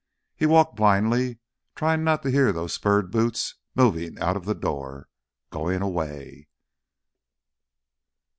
[0.35, 1.37] He walked blindly,
[1.75, 5.07] trying not to hear those spurred boots moving out of the door...
[5.51, 6.47] going away....